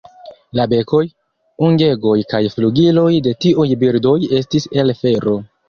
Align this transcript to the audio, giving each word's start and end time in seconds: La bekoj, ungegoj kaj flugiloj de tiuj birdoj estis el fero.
La 0.59 0.63
bekoj, 0.69 1.01
ungegoj 1.67 2.15
kaj 2.33 2.41
flugiloj 2.55 3.07
de 3.29 3.37
tiuj 3.47 3.69
birdoj 3.87 4.17
estis 4.43 4.69
el 4.85 4.99
fero. 5.07 5.41